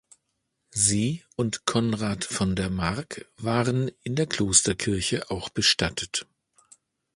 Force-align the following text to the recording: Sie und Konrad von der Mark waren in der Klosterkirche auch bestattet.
Sie 0.73 1.23
und 1.35 1.67
Konrad 1.67 2.25
von 2.25 2.55
der 2.55 2.71
Mark 2.71 3.27
waren 3.37 3.91
in 4.01 4.15
der 4.15 4.25
Klosterkirche 4.25 5.29
auch 5.29 5.49
bestattet. 5.49 6.25